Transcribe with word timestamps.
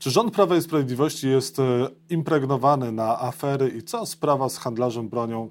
Czy 0.00 0.10
rząd 0.10 0.34
Prawa 0.34 0.56
i 0.56 0.62
Sprawiedliwości 0.62 1.28
jest 1.28 1.58
e, 1.58 1.88
impregnowany 2.10 2.92
na 2.92 3.20
afery 3.20 3.68
i 3.68 3.82
co 3.82 4.06
sprawa 4.06 4.48
z 4.48 4.58
handlarzem 4.58 5.08
bronią 5.08 5.50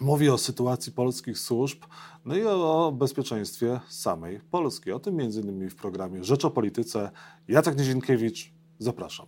mówi 0.00 0.28
o 0.28 0.38
sytuacji 0.38 0.92
polskich 0.92 1.38
służb, 1.38 1.82
no 2.24 2.36
i 2.36 2.44
o 2.44 2.92
bezpieczeństwie 2.98 3.80
samej 3.88 4.40
Polski. 4.50 4.92
O 4.92 4.98
tym 4.98 5.16
między 5.16 5.40
innymi 5.40 5.70
w 5.70 5.76
programie 5.76 6.24
Rzecz 6.24 6.44
o 6.44 6.50
Polityce. 6.50 7.10
Jacek 7.48 7.78
Nizinkiewicz, 7.78 8.52
zapraszam. 8.78 9.26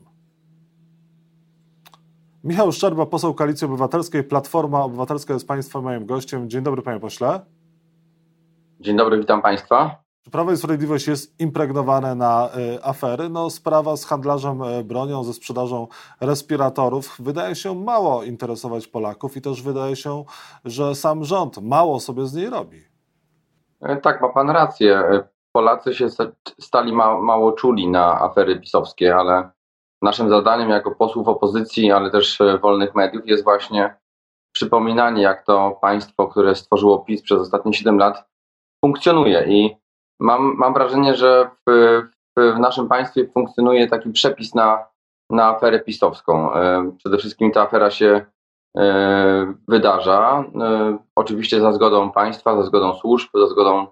Michał 2.45 2.72
Szczerba, 2.72 3.07
poseł 3.07 3.35
Koalicji 3.35 3.65
Obywatelskiej, 3.65 4.25
Platforma 4.25 4.83
Obywatelska 4.83 5.35
jest 5.35 5.49
Państwa 5.49 5.81
moim 5.81 6.07
gościem. 6.07 6.51
Dzień 6.51 6.63
dobry, 6.63 6.83
panie 6.83 7.01
pośle. 7.01 7.41
Dzień 8.81 8.97
dobry, 8.97 9.19
witam 9.19 9.43
Państwa. 9.43 9.99
Prawo 10.33 10.53
i 10.53 10.57
Sprawiedliwość 10.57 11.07
jest 11.07 11.41
impregnowane 11.41 12.15
na 12.15 12.49
y, 12.77 12.85
afery. 12.85 13.29
No, 13.29 13.51
sprawa 13.51 13.97
z 13.97 14.05
handlarzem 14.05 14.63
y, 14.63 14.85
bronią, 14.85 15.25
ze 15.25 15.33
sprzedażą 15.33 15.87
respiratorów 16.20 17.16
wydaje 17.19 17.55
się 17.55 17.74
mało 17.74 18.23
interesować 18.23 18.87
Polaków 18.87 19.37
i 19.37 19.41
też 19.41 19.62
wydaje 19.62 19.97
się, 19.97 20.25
że 20.64 20.95
sam 20.95 21.25
rząd 21.25 21.59
mało 21.62 22.01
sobie 22.01 22.27
z 22.27 22.34
niej 22.34 22.51
robi. 22.51 22.80
E, 23.80 23.97
tak, 23.97 24.20
ma 24.20 24.28
Pan 24.28 24.51
rację. 24.51 24.98
E, 24.98 25.28
Polacy 25.52 25.95
się 25.95 26.06
stali 26.61 26.92
ma, 26.92 27.20
mało 27.20 27.52
czuli 27.52 27.89
na 27.89 28.20
afery 28.20 28.61
pisowskie, 28.61 29.16
ale 29.16 29.50
naszym 30.02 30.28
zadaniem 30.28 30.70
jako 30.70 30.91
posłów 30.91 31.28
opozycji, 31.28 31.92
ale 31.92 32.11
też 32.11 32.41
e, 32.41 32.59
wolnych 32.59 32.95
mediów 32.95 33.23
jest 33.27 33.45
właśnie 33.45 33.97
przypominanie, 34.52 35.23
jak 35.23 35.45
to 35.45 35.78
państwo, 35.80 36.28
które 36.28 36.55
stworzyło 36.55 36.98
PiS 36.98 37.23
przez 37.23 37.41
ostatnie 37.41 37.73
7 37.73 37.98
lat, 37.98 38.28
funkcjonuje. 38.84 39.45
I 39.47 39.80
mam, 40.20 40.55
mam 40.56 40.74
wrażenie, 40.74 41.16
że 41.16 41.51
w, 41.69 41.73
w, 42.38 42.55
w 42.56 42.59
naszym 42.59 42.88
państwie 42.88 43.28
funkcjonuje 43.28 43.88
taki 43.88 44.11
przepis 44.11 44.55
na, 44.55 44.91
na 45.30 45.47
aferę 45.47 45.80
pisowską. 45.80 46.55
E, 46.55 46.92
przede 46.98 47.19
wszystkim 47.19 47.52
ta 47.52 47.62
afera 47.62 47.91
się 47.91 48.27
e, 48.77 49.55
wydarza, 49.69 50.44
e, 50.61 50.98
oczywiście 51.17 51.61
za 51.61 51.72
zgodą 51.72 52.12
państwa, 52.12 52.56
za 52.56 52.62
zgodą 52.62 52.94
służb, 52.94 53.28
za 53.34 53.47
zgodą 53.47 53.86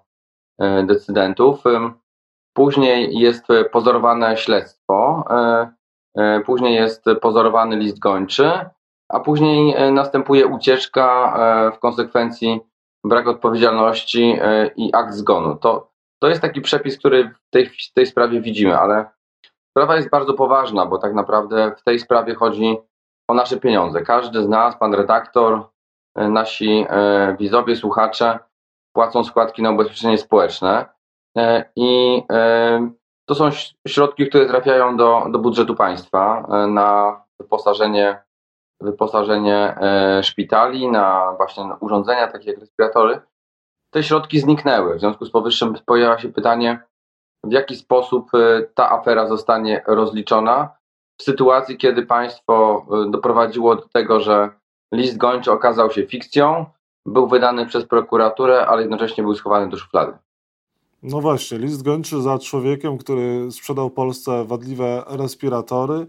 decydentów. 0.87 1.65
Później 2.53 3.19
jest 3.19 3.47
pozorowane 3.73 4.37
śledztwo, 4.37 5.25
później 6.47 6.75
jest 6.75 7.05
pozorowany 7.21 7.77
list 7.77 7.99
gończy, 7.99 8.51
a 9.09 9.21
później 9.21 9.93
następuje 9.93 10.47
ucieczka, 10.47 11.35
w 11.75 11.79
konsekwencji 11.79 12.61
brak 13.05 13.29
odpowiedzialności 13.29 14.39
i 14.77 14.91
akt 14.95 15.15
zgonu. 15.15 15.57
To, 15.57 15.91
to 16.19 16.29
jest 16.29 16.43
taki 16.43 16.61
przepis, 16.61 16.99
który 16.99 17.35
w 17.49 17.51
tej, 17.51 17.67
w 17.67 17.93
tej 17.95 18.07
sprawie 18.07 18.41
widzimy, 18.41 18.79
ale 18.79 19.11
sprawa 19.71 19.97
jest 19.97 20.11
bardzo 20.11 20.35
poważna, 20.35 20.87
bo 20.87 20.99
tak 20.99 21.15
naprawdę 21.15 21.73
w 21.79 21.83
tej 21.83 21.99
sprawie 21.99 22.35
chodzi 22.35 22.77
o 23.29 23.35
nasze 23.35 23.57
pieniądze. 23.57 24.03
Każdy 24.03 24.43
z 24.43 24.49
nas, 24.49 24.77
pan 24.79 24.95
redaktor, 24.95 25.69
e, 26.17 26.29
nasi 26.29 26.87
e, 26.89 27.37
widzowie, 27.39 27.77
słuchacze 27.77 28.39
płacą 28.93 29.25
składki 29.25 29.63
na 29.63 29.71
ubezpieczenie 29.71 30.19
społeczne 30.19 30.87
e, 31.39 31.65
i 31.77 32.23
to 33.29 33.35
są 33.35 33.49
środki, 33.89 34.29
które 34.29 34.47
trafiają 34.47 34.97
do, 34.97 35.27
do 35.31 35.39
budżetu 35.39 35.75
państwa 35.75 36.47
na 36.69 37.21
wyposażenie, 37.41 38.23
wyposażenie 38.81 39.75
szpitali, 40.23 40.89
na 40.89 41.35
właśnie 41.37 41.65
urządzenia 41.81 42.27
takie 42.27 42.51
jak 42.51 42.61
respiratory 42.61 43.21
te 43.91 44.03
środki 44.03 44.41
zniknęły. 44.41 44.97
W 44.97 45.01
związku 45.01 45.25
z 45.25 45.31
powyższym 45.31 45.75
pojawia 45.87 46.19
się 46.19 46.29
pytanie, 46.29 46.83
w 47.45 47.53
jaki 47.53 47.77
sposób 47.77 48.35
y, 48.35 48.71
ta 48.75 48.91
afera 48.91 49.27
zostanie 49.27 49.83
rozliczona 49.87 50.79
w 51.21 51.23
sytuacji, 51.23 51.77
kiedy 51.77 52.07
państwo 52.07 52.87
y, 53.07 53.11
doprowadziło 53.11 53.77
do 53.77 53.89
tego, 53.89 54.21
że 54.21 54.51
list 54.93 55.17
gończy 55.17 55.53
okazał 55.53 55.91
się 55.91 56.07
fikcją, 56.07 56.67
był 57.07 57.29
wydany 57.29 57.67
przez 57.67 57.87
prokuraturę, 57.87 58.67
ale 58.67 58.81
jednocześnie 58.81 59.25
był 59.25 59.35
schowany 59.35 59.69
do 59.69 59.77
szuflady. 59.77 60.19
No 61.03 61.21
właśnie, 61.21 61.59
list 61.59 61.83
gończy 61.83 62.23
za 62.23 62.39
człowiekiem, 62.39 62.99
który 62.99 63.53
sprzedał 63.53 63.91
Polsce 63.91 64.45
wadliwe 64.45 65.05
respiratory. 65.09 66.07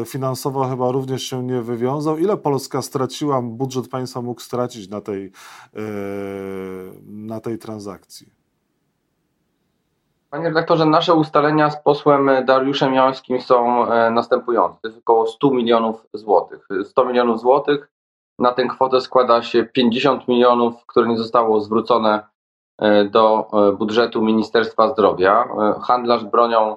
E, 0.00 0.04
finansowo 0.04 0.64
chyba 0.64 0.90
również 0.90 1.22
się 1.22 1.42
nie 1.42 1.62
wywiązał. 1.62 2.18
Ile 2.18 2.36
Polska 2.36 2.82
straciła, 2.82 3.42
budżet 3.42 3.88
państwa 3.88 4.22
mógł 4.22 4.40
stracić 4.40 4.88
na 4.88 5.00
tej, 5.00 5.32
e, 5.76 5.80
na 7.06 7.40
tej 7.40 7.58
transakcji? 7.58 8.26
Panie 10.30 10.48
redaktorze, 10.48 10.86
nasze 10.86 11.14
ustalenia 11.14 11.70
z 11.70 11.82
posłem 11.82 12.30
Dariuszem 12.46 12.94
Jońskim 12.94 13.40
są 13.40 13.86
e, 13.86 14.10
następujące. 14.10 14.78
To 14.82 14.98
około 14.98 15.26
100 15.26 15.50
milionów 15.50 16.06
złotych. 16.12 16.68
100 16.84 17.04
milionów 17.04 17.40
złotych, 17.40 17.88
na 18.38 18.52
tę 18.52 18.66
kwotę 18.66 19.00
składa 19.00 19.42
się 19.42 19.64
50 19.64 20.28
milionów, 20.28 20.86
które 20.86 21.08
nie 21.08 21.16
zostało 21.16 21.60
zwrócone 21.60 22.33
do 23.10 23.46
e, 23.52 23.72
budżetu 23.72 24.22
Ministerstwa 24.22 24.88
Zdrowia. 24.88 25.44
E, 25.44 25.80
handlarz 25.80 26.24
bronią 26.24 26.76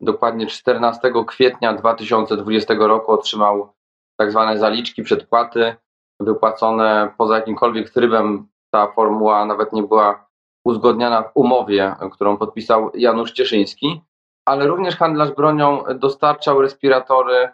dokładnie 0.00 0.46
14 0.46 1.12
kwietnia 1.26 1.72
2020 1.72 2.74
roku 2.78 3.12
otrzymał 3.12 3.72
tak 4.16 4.30
zwane 4.30 4.58
zaliczki, 4.58 5.02
przedpłaty 5.02 5.76
wypłacone 6.20 7.10
poza 7.18 7.36
jakimkolwiek 7.36 7.90
trybem. 7.90 8.48
Ta 8.70 8.86
formuła 8.86 9.44
nawet 9.46 9.72
nie 9.72 9.82
była 9.82 10.26
uzgodniona 10.64 11.22
w 11.22 11.30
umowie, 11.34 11.94
którą 12.12 12.36
podpisał 12.36 12.90
Janusz 12.94 13.32
Cieszyński, 13.32 14.00
ale 14.44 14.66
również 14.66 14.96
handlarz 14.96 15.30
bronią 15.30 15.84
dostarczał 15.94 16.62
respiratory 16.62 17.48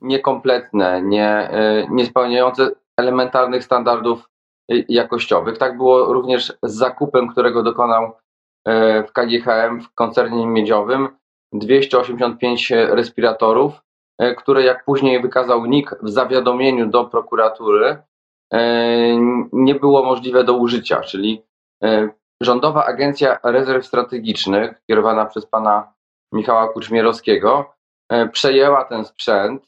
niekompletne, 0.00 1.02
nie, 1.02 1.50
nie 1.90 2.06
spełniające 2.06 2.70
elementarnych 2.96 3.64
standardów 3.64 4.28
jakościowych. 4.68 5.58
Tak 5.58 5.76
było 5.76 6.12
również 6.12 6.52
z 6.62 6.74
zakupem, 6.74 7.28
którego 7.28 7.62
dokonał 7.62 8.12
e, 8.64 9.02
w 9.04 9.12
KGHM 9.12 9.80
w 9.80 9.94
koncernie 9.94 10.46
miedziowym 10.46 11.08
285 11.52 12.70
respiratorów, 12.70 13.72
e, 14.18 14.34
które 14.34 14.62
jak 14.62 14.84
później 14.84 15.22
wykazał 15.22 15.66
NIK 15.66 15.94
w 16.02 16.10
zawiadomieniu 16.10 16.86
do 16.86 17.04
prokuratury 17.04 18.02
e, 18.52 18.60
nie 19.52 19.74
było 19.74 20.04
możliwe 20.04 20.44
do 20.44 20.54
użycia, 20.56 21.00
czyli 21.00 21.42
Rządowa 22.40 22.84
Agencja 22.84 23.38
Rezerw 23.42 23.86
Strategicznych, 23.86 24.82
kierowana 24.86 25.26
przez 25.26 25.46
pana 25.46 25.92
Michała 26.32 26.68
Kuczmierowskiego, 26.68 27.74
przejęła 28.32 28.84
ten 28.84 29.04
sprzęt, 29.04 29.66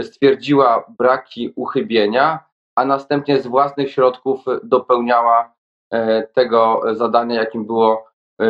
stwierdziła 0.00 0.84
braki 0.98 1.52
uchybienia 1.56 2.44
a 2.76 2.84
następnie 2.84 3.42
z 3.42 3.46
własnych 3.46 3.90
środków 3.90 4.44
dopełniała 4.62 5.54
e, 5.90 6.22
tego 6.22 6.82
zadania, 6.92 7.34
jakim 7.34 7.66
było 7.66 8.06
e, 8.40 8.46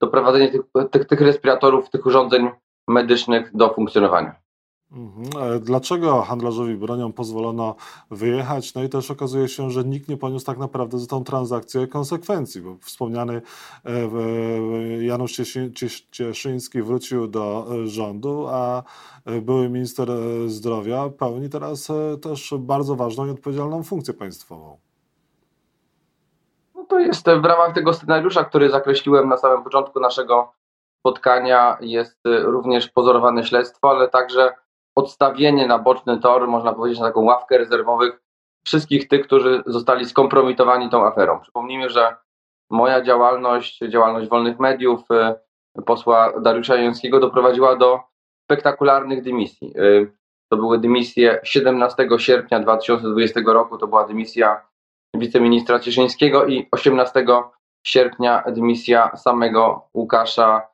doprowadzenie 0.00 0.48
tych, 0.48 0.60
tych, 0.90 1.06
tych 1.06 1.20
respiratorów, 1.20 1.90
tych 1.90 2.06
urządzeń 2.06 2.50
medycznych 2.88 3.56
do 3.56 3.74
funkcjonowania. 3.74 4.43
Mhm. 4.94 5.60
Dlaczego 5.60 6.22
handlarzowi 6.22 6.76
bronią 6.76 7.12
pozwolono 7.12 7.74
wyjechać? 8.10 8.74
No 8.74 8.82
i 8.82 8.88
też 8.88 9.10
okazuje 9.10 9.48
się, 9.48 9.70
że 9.70 9.84
nikt 9.84 10.08
nie 10.08 10.16
poniósł 10.16 10.46
tak 10.46 10.58
naprawdę 10.58 10.98
za 10.98 11.06
tą 11.06 11.24
transakcję 11.24 11.86
konsekwencji, 11.86 12.60
bo 12.60 12.76
wspomniany 12.80 13.42
e, 13.84 15.04
Janusz 15.04 15.40
Cieszyński 16.10 16.82
wrócił 16.82 17.28
do 17.28 17.66
e, 17.70 17.86
rządu, 17.86 18.46
a 18.50 18.82
e, 19.24 19.40
były 19.40 19.68
minister 19.68 20.08
zdrowia 20.46 21.08
pełni 21.18 21.48
teraz 21.48 21.88
też 22.22 22.54
bardzo 22.58 22.96
ważną 22.96 23.26
i 23.26 23.30
odpowiedzialną 23.30 23.82
funkcję 23.82 24.14
państwową. 24.14 24.78
No 26.74 26.84
to 26.84 26.98
jest 26.98 27.26
w 27.26 27.44
ramach 27.44 27.74
tego 27.74 27.92
scenariusza, 27.92 28.44
który 28.44 28.70
zakreśliłem 28.70 29.28
na 29.28 29.36
samym 29.36 29.64
początku 29.64 30.00
naszego 30.00 30.52
spotkania, 31.00 31.76
jest 31.80 32.18
również 32.24 32.88
pozorowane 32.88 33.44
śledztwo, 33.44 33.90
ale 33.90 34.08
także 34.08 34.54
odstawienie 34.96 35.66
na 35.66 35.78
boczny 35.78 36.20
tor, 36.20 36.48
można 36.48 36.72
powiedzieć, 36.72 37.00
na 37.00 37.06
taką 37.06 37.24
ławkę 37.24 37.58
rezerwowych 37.58 38.20
wszystkich 38.66 39.08
tych, 39.08 39.26
którzy 39.26 39.62
zostali 39.66 40.04
skompromitowani 40.04 40.90
tą 40.90 41.06
aferą. 41.06 41.40
Przypomnijmy, 41.40 41.90
że 41.90 42.16
moja 42.70 43.02
działalność, 43.02 43.78
działalność 43.78 44.28
wolnych 44.28 44.58
mediów, 44.58 45.00
y, 45.78 45.82
posła 45.82 46.40
Dariusza 46.40 46.76
Jońskiego 46.76 47.20
doprowadziła 47.20 47.76
do 47.76 48.00
spektakularnych 48.44 49.22
dymisji. 49.22 49.72
Y, 49.78 50.12
to 50.48 50.56
były 50.56 50.78
dymisje 50.78 51.40
17 51.44 52.08
sierpnia 52.18 52.60
2020 52.60 53.40
roku, 53.46 53.78
to 53.78 53.86
była 53.86 54.06
dymisja 54.06 54.68
wiceministra 55.14 55.80
Cieszyńskiego 55.80 56.46
i 56.46 56.68
18 56.70 57.26
sierpnia 57.86 58.44
dymisja 58.46 59.16
samego 59.16 59.88
Łukasza 59.94 60.68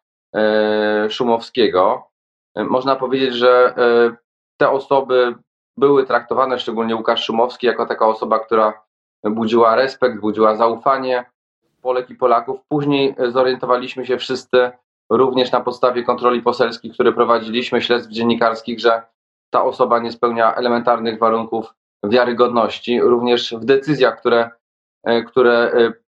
y, 1.07 1.11
Szumowskiego. 1.11 2.10
Można 2.57 2.97
powiedzieć, 2.97 3.35
że 3.35 3.75
e, 3.77 4.17
te 4.57 4.71
osoby 4.71 5.35
były 5.77 6.07
traktowane, 6.07 6.59
szczególnie 6.59 6.97
Łukasz 6.97 7.25
Szumowski, 7.25 7.67
jako 7.67 7.87
taka 7.87 8.07
osoba, 8.07 8.39
która 8.39 8.83
budziła 9.25 9.77
respekt, 9.77 10.21
budziła 10.21 10.57
zaufanie 10.57 11.25
Polek 11.83 12.11
i 12.11 12.15
Polaków. 12.15 12.61
Później 12.69 13.15
zorientowaliśmy 13.29 14.07
się 14.07 14.19
wszyscy, 14.19 14.71
również 15.11 15.53
na 15.53 15.61
podstawie 15.61 16.03
kontroli 16.03 16.43
poselskich, 16.43 16.95
które 16.95 17.13
prowadziliśmy, 17.13 17.83
śledztw 17.83 18.11
dziennikarskich, 18.11 18.81
że 18.81 19.03
ta 19.51 19.65
osoba 19.65 19.99
nie 19.99 20.13
spełnia 20.13 20.55
elementarnych 20.55 21.19
warunków 21.19 21.75
wiarygodności, 22.05 23.01
również 23.01 23.55
w 23.55 23.65
decyzjach, 23.65 24.21
które, 24.21 24.51
które 25.27 25.73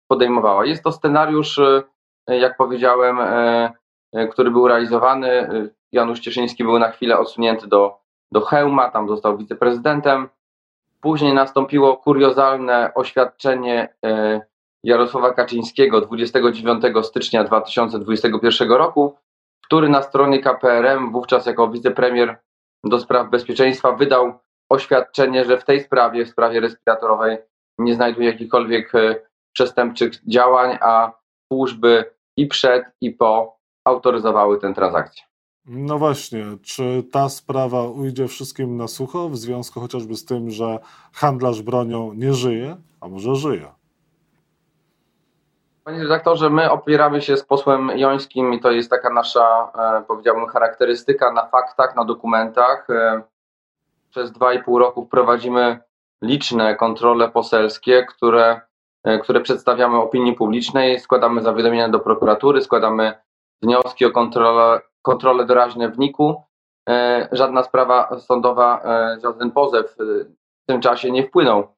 podejmowała. 0.09 0.67
Jest 0.67 0.85
to 0.85 0.93
scenariusz, 0.93 1.61
jak 2.29 2.57
powiedziałem, 2.57 3.19
który 4.31 4.51
był 4.51 4.69
realizowany. 4.69 5.49
Janusz 5.97 6.21
Cieszyński 6.21 6.65
był 6.65 6.79
na 6.79 6.91
chwilę 6.91 7.19
odsunięty 7.19 7.67
do, 7.67 7.99
do 8.33 8.41
hełma, 8.41 8.91
tam 8.91 9.09
został 9.09 9.39
wiceprezydentem. 9.39 10.29
Później 11.01 11.35
nastąpiło 11.35 11.97
kuriozalne 11.97 12.95
oświadczenie 12.95 13.95
e, 14.05 14.41
Jarosława 14.85 15.33
Kaczyńskiego 15.33 16.01
29 16.01 16.85
stycznia 17.03 17.45
2021 17.45 18.73
roku, 18.73 19.17
który 19.65 19.89
na 19.89 20.03
stronie 20.03 20.41
KPRM, 20.41 21.13
wówczas 21.13 21.47
jako 21.47 21.69
wicepremier 21.69 22.39
do 22.85 23.01
spraw 23.01 23.31
bezpieczeństwa, 23.31 23.93
wydał 23.93 24.39
oświadczenie, 24.69 25.45
że 25.45 25.59
w 25.59 25.65
tej 25.65 25.81
sprawie, 25.81 26.25
w 26.25 26.29
sprawie 26.29 26.61
respiratorowej, 26.61 27.39
nie 27.79 27.95
znajduje 27.95 28.31
jakichkolwiek 28.31 28.95
e, 28.95 29.15
przestępczych 29.53 30.13
działań, 30.27 30.79
a 30.81 31.13
służby 31.53 32.05
i 32.37 32.47
przed, 32.47 32.85
i 33.01 33.11
po 33.11 33.59
autoryzowały 33.85 34.61
tę 34.61 34.75
transakcję. 34.75 35.25
No 35.69 35.99
właśnie, 35.99 36.45
czy 36.63 37.03
ta 37.13 37.29
sprawa 37.29 37.83
ujdzie 37.83 38.29
wszystkim 38.29 38.77
na 38.77 38.89
sucho 38.89 39.29
w 39.29 39.37
związku 39.37 39.81
chociażby 39.81 40.17
z 40.17 40.25
tym, 40.25 40.51
że 40.51 40.79
handlarz 41.13 41.63
bronią 41.63 42.13
nie 42.13 42.33
żyje, 42.33 42.77
a 43.01 43.09
może 43.09 43.35
żyje? 43.35 43.73
Panie 45.85 46.03
redaktorze, 46.03 46.51
my 46.51 46.71
opieramy 46.71 47.23
się 47.23 47.37
z 47.37 47.45
posłem 47.45 47.89
Jońskim 47.89 48.55
i 48.55 48.61
to 48.61 48.71
jest 48.71 48.91
taka 48.91 49.11
nasza, 49.11 49.73
e, 49.79 50.03
powiedziałbym, 50.09 50.47
charakterystyka 50.47 51.33
na 51.33 51.47
faktach, 51.47 51.97
na 51.97 52.05
dokumentach. 52.05 52.91
E, 52.91 53.23
przez 54.11 54.33
dwa 54.33 54.53
i 54.53 54.63
pół 54.63 54.79
roku 54.79 55.07
prowadzimy 55.07 55.79
liczne 56.23 56.77
kontrole 56.77 57.29
poselskie, 57.29 58.07
które, 58.09 58.61
e, 59.05 59.19
które 59.19 59.41
przedstawiamy 59.41 59.97
opinii 59.97 60.35
publicznej, 60.35 61.01
składamy 61.01 61.43
zawiadomienia 61.43 61.89
do 61.89 62.01
prokuratury, 62.01 62.63
składamy 62.63 63.15
wnioski 63.63 64.05
o 64.05 64.11
kontrolę 64.11 64.81
kontrole 65.07 65.47
doraźne 65.47 65.91
w 65.91 65.99
NIK-u. 65.99 66.43
E, 66.89 67.29
żadna 67.33 67.63
sprawa 67.63 68.19
sądowa, 68.19 68.83
e, 68.85 69.21
żaden 69.23 69.51
pozew 69.51 69.97
w 70.63 70.67
tym 70.69 70.81
czasie 70.81 71.11
nie 71.11 71.27
wpłynął. 71.27 71.69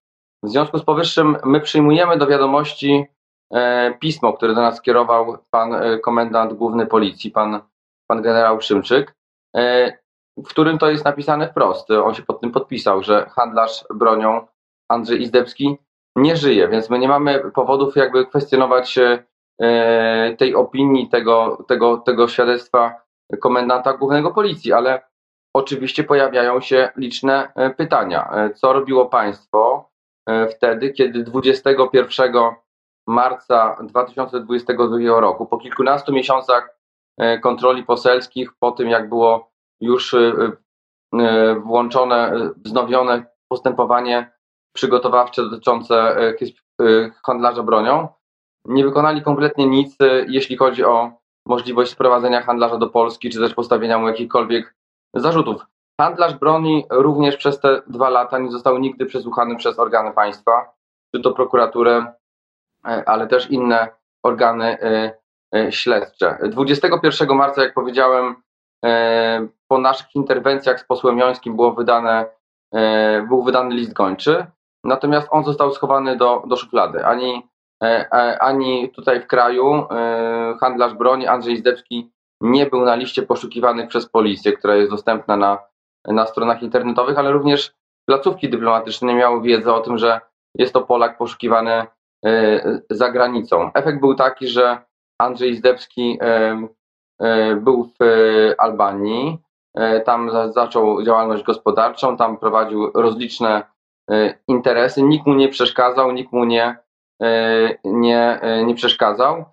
W 0.43 0.49
związku 0.49 0.79
z 0.79 0.85
powyższym 0.85 1.37
my 1.45 1.61
przyjmujemy 1.61 2.19
do 2.19 2.27
wiadomości 2.27 3.07
e, 3.55 3.95
pismo, 4.01 4.33
które 4.33 4.55
do 4.55 4.61
nas 4.61 4.77
skierował 4.77 5.39
pan 5.51 5.75
komendant 6.03 6.53
główny 6.53 6.87
policji, 6.87 7.31
pan, 7.31 7.61
pan 8.07 8.23
generał 8.23 8.61
Szymczyk, 8.61 9.15
w 10.37 10.49
którym 10.49 10.79
to 10.79 10.91
jest 10.91 11.05
napisane 11.05 11.49
wprost. 11.49 11.91
On 11.91 12.15
się 12.15 12.23
pod 12.23 12.41
tym 12.41 12.53
podpisał, 12.53 13.03
że 13.03 13.31
handlarz 13.31 13.85
bronią 13.95 14.47
Andrzej 14.89 15.23
Izdebski 15.23 15.79
nie 16.17 16.37
żyje, 16.37 16.69
więc 16.69 16.91
my 16.91 16.99
nie 16.99 17.09
mamy 17.09 17.51
powodów 17.55 17.97
jakby 17.97 18.27
kwestionować 18.27 18.99
tej 20.39 20.55
opinii, 20.55 21.09
tego, 21.09 21.65
tego, 21.69 21.97
tego 21.97 22.29
świadectwa 22.29 23.08
komendanta 23.37 23.93
głównego 23.93 24.31
policji, 24.31 24.73
ale 24.73 25.09
oczywiście 25.55 26.05
pojawiają 26.05 26.61
się 26.61 26.91
liczne 26.97 27.53
e, 27.55 27.71
pytania. 27.71 28.31
E, 28.33 28.51
co 28.55 28.73
robiło 28.73 29.07
państwo 29.07 29.91
e, 30.27 30.49
wtedy, 30.49 30.91
kiedy 30.91 31.23
21 31.25 32.33
marca 33.07 33.77
2022 33.83 35.21
roku, 35.21 35.47
po 35.47 35.59
kilkunastu 35.59 36.13
miesiącach 36.13 36.79
kontroli 37.43 37.85
poselskich, 37.85 38.53
po 38.61 38.73
tym 38.73 38.89
jak 38.89 39.09
było 39.09 39.51
już 39.81 40.17
włączone, 41.65 42.33
wznowione 42.57 43.25
postępowanie 43.49 44.33
przygotowawcze 44.73 45.43
dotyczące 45.43 46.17
handlarza 47.27 47.63
bronią, 47.63 48.09
nie 48.65 48.85
wykonali 48.85 49.23
kompletnie 49.23 49.67
nic, 49.67 49.97
jeśli 50.29 50.57
chodzi 50.57 50.85
o 50.85 51.18
możliwość 51.49 51.91
sprowadzenia 51.91 52.43
handlarza 52.43 52.77
do 52.77 52.87
Polski, 52.87 53.31
czy 53.31 53.39
też 53.39 53.55
postawienia 53.55 53.99
mu 53.99 54.09
jakichkolwiek 54.09 54.75
zarzutów. 55.15 55.67
Handlarz 56.01 56.35
broni 56.35 56.85
również 56.91 57.37
przez 57.37 57.61
te 57.61 57.83
dwa 57.87 58.09
lata 58.11 58.39
nie 58.39 58.51
został 58.51 58.79
nigdy 58.79 59.07
przesłuchany 59.07 59.57
przez 59.57 59.79
organy 59.79 60.13
państwa, 60.13 60.73
czy 61.15 61.21
to 61.21 61.33
prokuraturę, 61.33 62.13
e, 62.87 63.09
ale 63.09 63.27
też 63.27 63.51
inne 63.51 63.89
organy 64.23 64.81
e, 64.81 65.19
e, 65.55 65.73
śledcze. 65.73 66.39
21 66.43 67.37
marca, 67.37 67.63
jak 67.63 67.75
powiedziałem, 67.75 68.37
po 69.69 69.79
naszych 69.79 70.15
interwencjach 70.15 70.81
z 70.81 70.85
posłem 70.85 71.19
Jońskim 71.19 71.57
było 71.57 71.73
wydane, 71.73 72.27
był 73.29 73.43
wydany 73.43 73.75
list 73.75 73.93
gończy, 73.93 74.47
natomiast 74.85 75.29
on 75.31 75.45
został 75.45 75.73
schowany 75.73 76.17
do, 76.17 76.43
do 76.47 76.57
szuflady. 76.57 77.07
Ani 77.07 77.48
ani 78.41 78.91
tutaj 78.91 79.21
w 79.21 79.27
kraju 79.27 79.87
e, 79.91 80.57
handlarz 80.61 80.95
broni 80.95 81.27
Andrzej 81.27 81.57
Zdebski 81.57 82.11
nie 82.41 82.67
był 82.67 82.85
na 82.85 82.95
liście 82.95 83.23
poszukiwanych 83.23 83.89
przez 83.89 84.09
policję, 84.09 84.53
która 84.53 84.77
jest 84.77 84.91
dostępna 84.91 85.37
na, 85.37 85.59
na 86.05 86.27
stronach 86.27 86.63
internetowych, 86.63 87.19
ale 87.19 87.33
również 87.33 87.75
placówki 88.09 88.49
dyplomatyczne 88.49 89.15
miały 89.15 89.43
wiedzę 89.43 89.75
o 89.75 89.81
tym, 89.81 89.99
że 89.99 90.21
jest 90.55 90.73
to 90.73 90.83
Polak 90.83 91.19
poszukiwany 91.19 91.87
za 92.91 93.11
granicą. 93.11 93.71
Efekt 93.75 94.01
był 94.01 94.15
taki, 94.15 94.49
że 94.49 94.79
Andrzej 95.19 95.57
Zdebski 95.57 96.19
był 97.57 97.91
w 98.01 98.05
Albanii, 98.59 99.39
tam 100.05 100.31
zaczął 100.53 101.03
działalność 101.03 101.43
gospodarczą, 101.43 102.17
tam 102.17 102.37
prowadził 102.37 102.91
rozliczne 102.95 103.63
interesy, 104.49 105.03
nikt 105.03 105.27
mu 105.27 105.35
nie 105.35 105.49
przeszkadzał, 105.49 106.13
nikt 106.13 106.33
mu 106.33 106.45
nie 106.45 106.77
E, 106.77 106.88
nie, 107.85 108.41
e, 108.41 108.65
nie 108.65 108.75
przeszkadzał. 108.75 109.45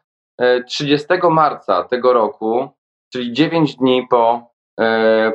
30 0.68 1.08
e, 1.14 1.30
marca 1.30 1.84
tego 1.84 2.14
roku, 2.14 2.70
czyli 3.14 3.34
9 3.34 3.76
dni 3.76 4.08
po, 4.10 4.56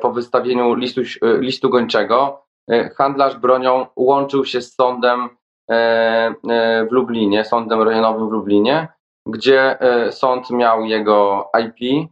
po 0.03 0.13
wystawieniu 0.13 0.75
listu, 0.75 1.01
listu 1.23 1.71
gończego, 1.71 2.43
handlarz 2.97 3.37
bronią 3.37 3.87
łączył 3.97 4.45
się 4.45 4.61
z 4.61 4.75
sądem 4.75 5.29
w 6.89 6.89
Lublinie, 6.91 7.45
sądem 7.45 7.83
rejonowym 7.83 8.29
w 8.29 8.33
Lublinie, 8.33 8.89
gdzie 9.27 9.79
sąd 10.11 10.51
miał 10.51 10.85
jego 10.85 11.51
IP, 11.65 12.09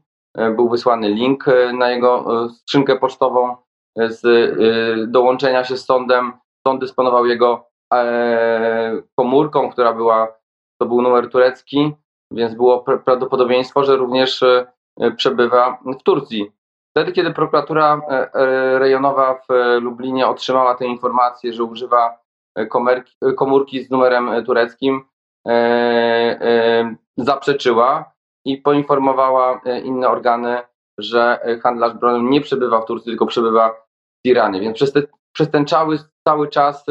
był 0.57 0.69
wysłany 0.69 1.09
link 1.09 1.45
na 1.79 1.91
jego 1.91 2.25
skrzynkę 2.49 2.99
pocztową 2.99 3.57
z 3.97 4.23
dołączenia 5.11 5.65
się 5.65 5.77
z 5.77 5.85
sądem. 5.85 6.33
Sąd 6.67 6.81
dysponował 6.81 7.27
jego 7.27 7.68
E, 7.68 7.68
komórką, 9.17 9.71
która 9.71 9.93
była, 9.93 10.29
to 10.81 10.87
był 10.87 11.03
numer 11.03 11.31
turecki, 11.31 11.95
więc 12.31 12.55
było 12.55 12.81
prawdopodobieństwo, 13.05 13.85
że 13.85 13.97
również 13.97 14.43
e, 14.43 14.67
przebywa 15.17 15.79
w 15.99 16.03
Turcji. 16.03 16.53
Wtedy, 16.91 17.13
kiedy 17.13 17.33
prokuratura 17.33 18.01
e, 18.09 18.79
rejonowa 18.79 19.35
w 19.35 19.81
Lublinie 19.81 20.27
otrzymała 20.27 20.75
tę 20.75 20.87
informację, 20.87 21.53
że 21.53 21.65
używa 21.65 22.19
komórki 23.37 23.85
z 23.85 23.91
numerem 23.91 24.45
tureckim, 24.45 25.05
zaprzeczyła 27.17 28.13
i 28.45 28.57
poinformowała 28.57 29.61
inne 29.85 30.09
organy, 30.09 30.59
że 30.99 31.41
handlarz 31.63 31.95
bronią 31.95 32.23
nie 32.23 32.41
przebywa 32.41 32.81
w 32.81 32.87
Turcji, 32.87 33.11
tylko 33.11 33.27
przebywa 33.27 33.69
w 33.71 34.29
Iranie. 34.29 34.61
Więc 34.61 34.77
przez, 34.77 34.93
te, 34.93 35.03
przez 35.33 35.51
ten 35.51 35.67
cały, 35.67 35.99
cały 36.29 36.49
czas 36.49 36.87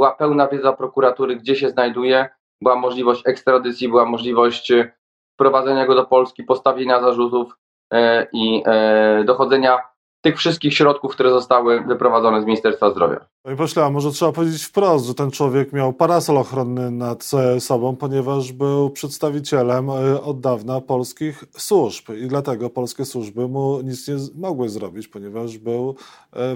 była 0.00 0.14
pełna 0.14 0.48
wiedza 0.48 0.72
prokuratury, 0.72 1.36
gdzie 1.36 1.56
się 1.56 1.70
znajduje, 1.70 2.28
była 2.62 2.76
możliwość 2.76 3.22
ekstradycji, 3.26 3.88
była 3.88 4.04
możliwość 4.04 4.70
e, 4.70 4.92
wprowadzenia 5.34 5.86
go 5.86 5.94
do 5.94 6.06
Polski, 6.06 6.44
postawienia 6.44 7.00
zarzutów 7.00 7.56
e, 7.92 8.26
i 8.32 8.62
e, 8.66 9.24
dochodzenia 9.24 9.78
tych 10.20 10.38
wszystkich 10.38 10.74
środków, 10.74 11.12
które 11.12 11.30
zostały 11.30 11.80
wyprowadzone 11.80 12.42
z 12.42 12.44
Ministerstwa 12.44 12.90
Zdrowia. 12.90 13.20
Panie 13.42 13.56
pośle, 13.56 13.84
a 13.84 13.90
może 13.90 14.10
trzeba 14.10 14.32
powiedzieć 14.32 14.64
wprost, 14.64 15.06
że 15.06 15.14
ten 15.14 15.30
człowiek 15.30 15.72
miał 15.72 15.92
parasol 15.92 16.36
ochronny 16.38 16.90
nad 16.90 17.30
sobą, 17.58 17.96
ponieważ 17.96 18.52
był 18.52 18.90
przedstawicielem 18.90 19.90
od 20.24 20.40
dawna 20.40 20.80
polskich 20.80 21.44
służb 21.56 22.10
i 22.24 22.26
dlatego 22.26 22.70
polskie 22.70 23.04
służby 23.04 23.48
mu 23.48 23.80
nic 23.80 24.08
nie 24.08 24.14
mogły 24.34 24.68
zrobić, 24.68 25.08
ponieważ 25.08 25.58
był 25.58 25.96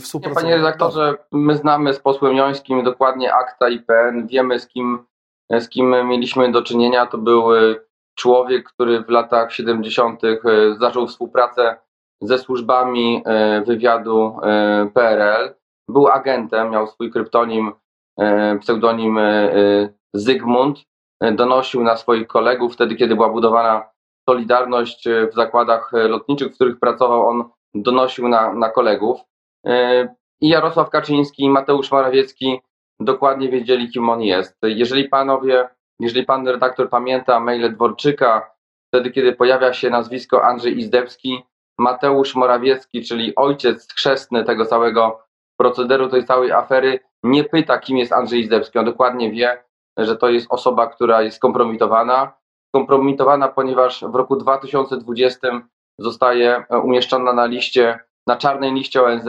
współpracownikiem. 0.00 0.34
Panie 0.34 0.56
redaktorze, 0.56 1.14
my 1.32 1.56
znamy 1.56 1.94
z 1.94 1.98
posłem 1.98 2.36
Jońskim 2.36 2.84
dokładnie 2.84 3.34
akta 3.34 3.68
IPN, 3.68 4.26
wiemy 4.26 4.60
z 4.60 4.66
kim, 4.66 4.98
z 5.50 5.68
kim 5.68 5.94
mieliśmy 6.08 6.52
do 6.52 6.62
czynienia. 6.62 7.06
To 7.06 7.18
był 7.18 7.44
człowiek, 8.14 8.68
który 8.68 9.04
w 9.04 9.08
latach 9.08 9.52
70. 9.52 10.20
zaczął 10.80 11.06
współpracę 11.06 11.76
ze 12.20 12.38
służbami 12.38 13.22
e, 13.24 13.62
wywiadu 13.62 14.36
e, 14.42 14.90
PRL. 14.94 15.54
Był 15.88 16.08
agentem, 16.08 16.70
miał 16.70 16.86
swój 16.86 17.10
kryptonim, 17.10 17.72
e, 18.20 18.58
pseudonim 18.58 19.18
Zygmunt. 20.14 20.78
Donosił 21.32 21.82
na 21.82 21.96
swoich 21.96 22.26
kolegów 22.26 22.74
wtedy, 22.74 22.96
kiedy 22.96 23.14
była 23.14 23.28
budowana 23.28 23.82
Solidarność 24.30 25.08
w 25.32 25.34
zakładach 25.34 25.90
lotniczych, 25.92 26.52
w 26.52 26.54
których 26.54 26.78
pracował, 26.78 27.26
on 27.26 27.44
donosił 27.74 28.28
na, 28.28 28.52
na 28.52 28.70
kolegów. 28.70 29.20
I 30.40 30.48
Jarosław 30.48 30.90
Kaczyński 30.90 31.44
i 31.44 31.50
Mateusz 31.50 31.92
Morawiecki 31.92 32.60
dokładnie 33.00 33.48
wiedzieli, 33.48 33.90
kim 33.90 34.08
on 34.08 34.22
jest. 34.22 34.56
Jeżeli 34.62 35.08
panowie, 35.08 35.68
jeżeli 36.00 36.26
pan 36.26 36.48
redaktor 36.48 36.90
pamięta 36.90 37.40
maile 37.40 37.72
Dworczyka, 37.74 38.50
wtedy 38.88 39.10
kiedy 39.10 39.32
pojawia 39.32 39.72
się 39.72 39.90
nazwisko 39.90 40.44
Andrzej 40.44 40.78
Izdebski, 40.78 41.42
Mateusz 41.78 42.34
Morawiecki, 42.34 43.04
czyli 43.04 43.34
ojciec 43.34 43.92
chrzestny 43.92 44.44
tego 44.44 44.66
całego 44.66 45.22
procederu, 45.56 46.08
tej 46.08 46.24
całej 46.24 46.52
afery, 46.52 47.00
nie 47.22 47.44
pyta, 47.44 47.78
kim 47.78 47.98
jest 47.98 48.12
Andrzej 48.12 48.40
Izdebski. 48.40 48.78
On 48.78 48.84
dokładnie 48.84 49.30
wie, 49.30 49.64
że 49.96 50.16
to 50.16 50.28
jest 50.28 50.46
osoba, 50.50 50.86
która 50.86 51.22
jest 51.22 51.40
kompromitowana. 51.40 52.32
Kompromitowana, 52.74 53.48
ponieważ 53.48 54.04
w 54.04 54.14
roku 54.14 54.36
2020 54.36 55.48
zostaje 55.98 56.64
umieszczona 56.84 57.32
na 57.32 57.46
liście, 57.46 57.98
na 58.26 58.36
czarnej 58.36 58.72
liście 58.72 59.02
ONZ 59.02 59.26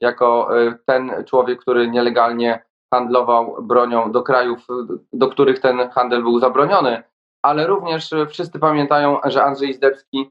jako 0.00 0.60
e, 0.60 0.78
ten 0.86 1.24
człowiek, 1.24 1.60
który 1.60 1.88
nielegalnie 1.88 2.62
handlował 2.94 3.62
bronią 3.62 4.12
do 4.12 4.22
krajów, 4.22 4.66
do 5.12 5.28
których 5.28 5.60
ten 5.60 5.90
handel 5.90 6.22
był 6.22 6.38
zabroniony, 6.38 7.02
ale 7.42 7.66
również 7.66 8.10
wszyscy 8.28 8.58
pamiętają, 8.58 9.18
że 9.24 9.44
Andrzej 9.44 9.74
Zdebski, 9.74 10.18
e, 10.20 10.30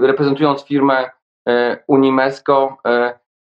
reprezentując 0.00 0.64
firmę 0.64 1.10
e, 1.48 1.84
Unimesco, 1.86 2.76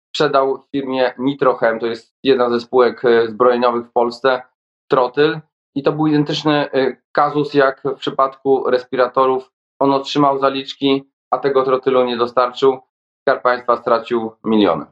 sprzedał 0.10 0.63
firmie 0.72 1.13
Nitrochem, 1.18 1.80
to 1.80 1.86
jest 1.86 2.16
jedna 2.24 2.50
ze 2.50 2.60
spółek 2.60 3.01
zbrojeniowych 3.28 3.86
w 3.86 3.92
Polsce, 3.92 4.42
trotyl 4.88 5.39
i 5.75 5.84
to 5.84 5.92
był 5.92 6.08
identyczny 6.08 6.70
kazus 7.12 7.54
jak 7.54 7.82
w 7.84 8.00
przypadku 8.00 8.70
respiratorów. 8.70 9.51
On 9.80 9.94
otrzymał 9.94 10.39
zaliczki, 10.39 11.10
a 11.32 11.38
tego 11.38 11.63
trotylu 11.63 12.06
nie 12.06 12.18
dostarczył. 12.18 12.80
Skarb 13.22 13.44
Państwa 13.44 13.78
stracił 13.78 14.32
miliony. 14.44 14.86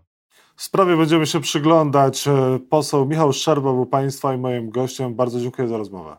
W 0.56 0.62
sprawie 0.62 0.98
będziemy 0.98 1.26
się 1.26 1.40
przyglądać. 1.40 2.28
E, 2.28 2.60
poseł 2.70 3.06
Michał 3.06 3.34
Szczerba 3.34 3.74
był 3.74 3.86
Państwa 3.86 4.34
i 4.34 4.38
moim 4.38 4.70
gościem. 4.70 5.16
Bardzo 5.16 5.40
dziękuję 5.40 5.68
za 5.68 5.78
rozmowę. 5.78 6.18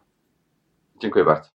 Dziękuję 1.01 1.25
bardzo. 1.25 1.58